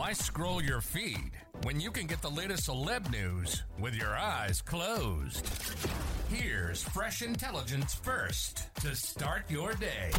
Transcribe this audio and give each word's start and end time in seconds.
Why 0.00 0.14
scroll 0.14 0.62
your 0.62 0.80
feed 0.80 1.32
when 1.62 1.78
you 1.78 1.90
can 1.90 2.06
get 2.06 2.22
the 2.22 2.30
latest 2.30 2.66
celeb 2.66 3.12
news 3.12 3.64
with 3.78 3.94
your 3.94 4.16
eyes 4.16 4.62
closed? 4.62 5.46
Here's 6.30 6.82
fresh 6.82 7.20
intelligence 7.20 7.96
first 7.96 8.74
to 8.76 8.96
start 8.96 9.42
your 9.50 9.74
day. 9.74 10.10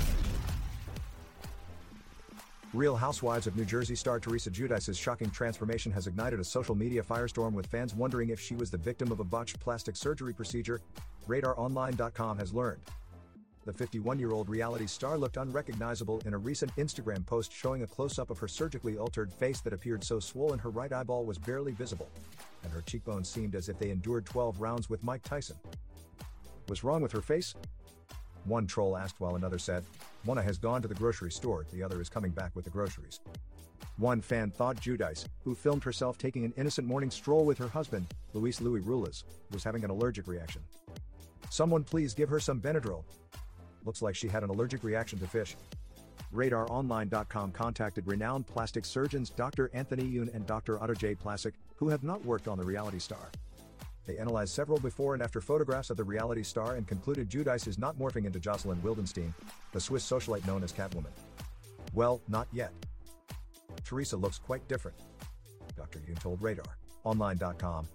Real 2.75 2.95
Housewives 2.95 3.47
of 3.47 3.55
New 3.55 3.65
Jersey 3.65 3.95
star 3.95 4.19
Teresa 4.19 4.51
Giudice's 4.51 4.99
shocking 4.99 5.31
transformation 5.31 5.91
has 5.93 6.05
ignited 6.05 6.39
a 6.39 6.43
social 6.43 6.75
media 6.75 7.01
firestorm 7.01 7.53
with 7.53 7.65
fans 7.65 7.95
wondering 7.95 8.29
if 8.29 8.39
she 8.39 8.53
was 8.53 8.69
the 8.69 8.77
victim 8.77 9.11
of 9.11 9.19
a 9.19 9.23
botched 9.23 9.59
plastic 9.59 9.95
surgery 9.95 10.31
procedure, 10.31 10.79
RadarOnline.com 11.27 12.37
has 12.37 12.53
learned. 12.53 12.81
The 13.63 13.73
51 13.73 14.17
year 14.17 14.31
old 14.31 14.49
reality 14.49 14.87
star 14.87 15.19
looked 15.19 15.37
unrecognizable 15.37 16.19
in 16.25 16.33
a 16.33 16.37
recent 16.37 16.75
Instagram 16.77 17.23
post 17.23 17.53
showing 17.53 17.83
a 17.83 17.87
close 17.87 18.17
up 18.17 18.31
of 18.31 18.39
her 18.39 18.47
surgically 18.47 18.97
altered 18.97 19.31
face 19.31 19.61
that 19.61 19.71
appeared 19.71 20.03
so 20.03 20.19
swollen 20.19 20.57
her 20.57 20.71
right 20.71 20.91
eyeball 20.91 21.25
was 21.25 21.37
barely 21.37 21.71
visible, 21.71 22.09
and 22.63 22.73
her 22.73 22.81
cheekbones 22.81 23.29
seemed 23.29 23.53
as 23.53 23.69
if 23.69 23.77
they 23.77 23.91
endured 23.91 24.25
12 24.25 24.59
rounds 24.59 24.89
with 24.89 25.03
Mike 25.03 25.21
Tyson. 25.21 25.57
What's 26.65 26.83
wrong 26.83 27.03
with 27.03 27.11
her 27.11 27.21
face? 27.21 27.53
One 28.45 28.65
troll 28.65 28.97
asked 28.97 29.19
while 29.19 29.35
another 29.35 29.59
said, 29.59 29.83
Mona 30.25 30.41
has 30.41 30.57
gone 30.57 30.81
to 30.81 30.87
the 30.87 30.95
grocery 30.95 31.31
store, 31.31 31.63
the 31.71 31.83
other 31.83 32.01
is 32.01 32.09
coming 32.09 32.31
back 32.31 32.55
with 32.55 32.65
the 32.65 32.71
groceries. 32.71 33.19
One 33.97 34.21
fan 34.21 34.49
thought 34.49 34.77
Giudice, 34.77 35.27
who 35.43 35.53
filmed 35.53 35.83
herself 35.83 36.17
taking 36.17 36.45
an 36.45 36.53
innocent 36.57 36.87
morning 36.87 37.11
stroll 37.11 37.45
with 37.45 37.59
her 37.59 37.67
husband, 37.67 38.07
Luis 38.33 38.59
Louis 38.59 38.81
Ruelas, 38.81 39.23
was 39.51 39.63
having 39.63 39.83
an 39.83 39.91
allergic 39.91 40.25
reaction. 40.27 40.63
Someone 41.51 41.83
please 41.83 42.15
give 42.15 42.29
her 42.29 42.39
some 42.39 42.59
Benadryl, 42.59 43.03
Looks 43.85 44.01
like 44.01 44.15
she 44.15 44.27
had 44.27 44.43
an 44.43 44.49
allergic 44.49 44.83
reaction 44.83 45.19
to 45.19 45.27
fish. 45.27 45.55
RadarOnline.com 46.33 47.51
contacted 47.51 48.07
renowned 48.07 48.47
plastic 48.47 48.85
surgeons 48.85 49.29
Dr. 49.29 49.69
Anthony 49.73 50.03
Youn 50.03 50.29
and 50.33 50.45
Dr. 50.47 50.81
Otto 50.81 50.93
J. 50.93 51.15
Placik, 51.15 51.53
who 51.75 51.89
have 51.89 52.03
not 52.03 52.23
worked 52.23 52.47
on 52.47 52.57
the 52.57 52.63
reality 52.63 52.99
star. 52.99 53.31
They 54.05 54.17
analyzed 54.17 54.53
several 54.53 54.79
before 54.79 55.13
and 55.13 55.21
after 55.21 55.41
photographs 55.41 55.89
of 55.89 55.97
the 55.97 56.03
reality 56.03 56.43
star 56.43 56.75
and 56.75 56.87
concluded 56.87 57.29
Giudice 57.29 57.67
is 57.67 57.77
not 57.77 57.97
morphing 57.99 58.25
into 58.25 58.39
Jocelyn 58.39 58.81
Wildenstein, 58.81 59.33
the 59.73 59.79
Swiss 59.79 60.09
socialite 60.09 60.45
known 60.47 60.63
as 60.63 60.73
Catwoman. 60.73 61.11
Well, 61.93 62.21
not 62.27 62.47
yet. 62.51 62.71
Teresa 63.83 64.17
looks 64.17 64.39
quite 64.39 64.67
different. 64.67 64.97
Dr. 65.75 65.99
Youn 66.07 66.17
told 66.17 66.41
Radar. 66.41 66.77
Online.com. 67.03 67.87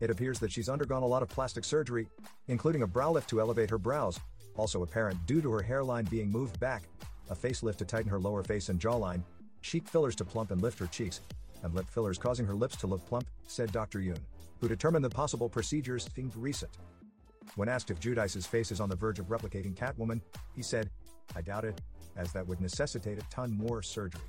It 0.00 0.10
appears 0.10 0.38
that 0.40 0.52
she's 0.52 0.68
undergone 0.68 1.02
a 1.02 1.06
lot 1.06 1.22
of 1.22 1.28
plastic 1.28 1.64
surgery, 1.64 2.08
including 2.48 2.82
a 2.82 2.86
brow 2.86 3.12
lift 3.12 3.30
to 3.30 3.40
elevate 3.40 3.70
her 3.70 3.78
brows, 3.78 4.18
also 4.56 4.82
apparent 4.82 5.24
due 5.26 5.40
to 5.40 5.50
her 5.52 5.62
hairline 5.62 6.04
being 6.06 6.30
moved 6.30 6.58
back, 6.60 6.82
a 7.30 7.34
facelift 7.34 7.76
to 7.76 7.84
tighten 7.84 8.10
her 8.10 8.20
lower 8.20 8.42
face 8.42 8.68
and 8.68 8.80
jawline, 8.80 9.22
cheek 9.62 9.88
fillers 9.88 10.14
to 10.16 10.24
plump 10.24 10.50
and 10.50 10.62
lift 10.62 10.78
her 10.78 10.86
cheeks, 10.86 11.20
and 11.62 11.74
lip 11.74 11.86
fillers 11.88 12.18
causing 12.18 12.46
her 12.46 12.54
lips 12.54 12.76
to 12.76 12.86
look 12.86 13.04
plump, 13.06 13.26
said 13.46 13.72
Dr. 13.72 14.00
Youn, 14.00 14.18
who 14.60 14.68
determined 14.68 15.04
the 15.04 15.10
possible 15.10 15.48
procedures 15.48 16.08
seemed 16.14 16.36
recent. 16.36 16.70
When 17.56 17.68
asked 17.68 17.90
if 17.90 18.00
Giudice's 18.00 18.46
face 18.46 18.70
is 18.72 18.80
on 18.80 18.88
the 18.88 18.96
verge 18.96 19.18
of 19.18 19.26
replicating 19.26 19.74
Catwoman, 19.74 20.20
he 20.54 20.62
said, 20.62 20.90
I 21.34 21.40
doubt 21.40 21.64
it, 21.64 21.80
as 22.16 22.32
that 22.32 22.46
would 22.46 22.60
necessitate 22.60 23.18
a 23.18 23.30
ton 23.30 23.56
more 23.56 23.82
surgery. 23.82 24.20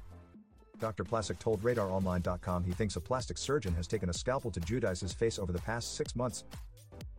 Dr. 0.80 1.04
Placik 1.04 1.40
told 1.40 1.62
RadarOnline.com 1.64 2.64
he 2.64 2.74
thinks 2.74 2.96
a 2.96 3.02
plastic 3.02 3.38
surgeon 3.38 3.74
has 3.76 3.88
taken 3.88 4.10
a 4.10 4.14
scalpel 4.14 4.52
to 4.52 4.60
Giudice's 4.60 5.14
face 5.14 5.40
over 5.40 5.52
the 5.52 5.62
past 5.62 5.96
six 5.96 6.16
months, 6.16 6.44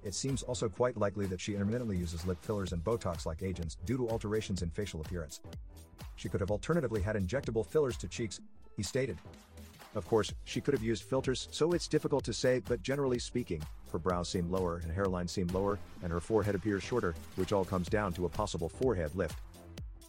it 0.06 0.14
seems 0.14 0.44
also 0.44 0.68
quite 0.68 0.96
likely 0.96 1.26
that 1.26 1.40
she 1.40 1.54
intermittently 1.54 1.96
uses 1.96 2.24
lip 2.26 2.38
fillers 2.40 2.72
and 2.72 2.82
Botox 2.84 3.26
like 3.26 3.42
agents 3.42 3.76
due 3.84 3.96
to 3.96 4.08
alterations 4.08 4.62
in 4.62 4.70
facial 4.70 5.00
appearance. 5.00 5.40
She 6.14 6.28
could 6.28 6.40
have 6.40 6.52
alternatively 6.52 7.02
had 7.02 7.16
injectable 7.16 7.66
fillers 7.66 7.96
to 7.98 8.08
cheeks, 8.08 8.40
he 8.76 8.84
stated. 8.84 9.18
Of 9.96 10.06
course, 10.06 10.32
she 10.44 10.60
could 10.60 10.74
have 10.74 10.82
used 10.82 11.02
filters, 11.02 11.48
so 11.50 11.72
it's 11.72 11.88
difficult 11.88 12.22
to 12.24 12.32
say, 12.32 12.62
but 12.68 12.82
generally 12.82 13.18
speaking, 13.18 13.60
her 13.90 13.98
brows 13.98 14.28
seem 14.28 14.48
lower 14.48 14.80
and 14.84 14.92
hairline 14.92 15.26
seem 15.26 15.48
lower, 15.48 15.78
and 16.02 16.12
her 16.12 16.20
forehead 16.20 16.54
appears 16.54 16.84
shorter, 16.84 17.14
which 17.34 17.52
all 17.52 17.64
comes 17.64 17.88
down 17.88 18.12
to 18.12 18.26
a 18.26 18.28
possible 18.28 18.68
forehead 18.68 19.10
lift. 19.16 19.40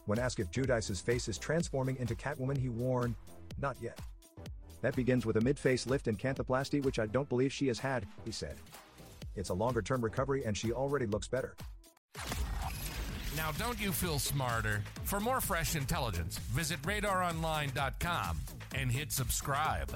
When 0.05 0.19
asked 0.19 0.39
if 0.39 0.51
Giudice's 0.51 1.01
face 1.01 1.27
is 1.27 1.39
transforming 1.39 1.97
into 1.97 2.15
Catwoman, 2.15 2.57
he 2.57 2.69
warned, 2.69 3.15
Not 3.59 3.77
yet. 3.81 3.99
That 4.81 4.95
begins 4.95 5.25
with 5.25 5.37
a 5.37 5.41
mid 5.41 5.57
face 5.57 5.87
lift 5.87 6.07
and 6.07 6.19
canthoplasty, 6.19 6.83
which 6.83 6.99
I 6.99 7.07
don't 7.07 7.29
believe 7.29 7.51
she 7.51 7.67
has 7.67 7.79
had, 7.79 8.05
he 8.25 8.31
said. 8.31 8.57
It's 9.37 9.49
a 9.49 9.53
longer 9.53 9.81
term 9.81 10.03
recovery 10.03 10.43
and 10.45 10.57
she 10.57 10.71
already 10.71 11.05
looks 11.05 11.27
better. 11.27 11.55
Now, 13.35 13.51
don't 13.51 13.79
you 13.79 13.91
feel 13.91 14.17
smarter? 14.17 14.83
For 15.03 15.19
more 15.19 15.39
fresh 15.39 15.75
intelligence, 15.75 16.39
visit 16.39 16.81
radaronline.com 16.81 18.39
and 18.73 18.91
hit 18.91 19.11
subscribe. 19.11 19.95